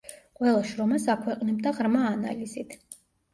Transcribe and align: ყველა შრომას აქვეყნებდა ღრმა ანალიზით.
ყველა 0.37 0.61
შრომას 0.69 1.05
აქვეყნებდა 1.15 1.75
ღრმა 1.81 2.03
ანალიზით. 2.13 2.75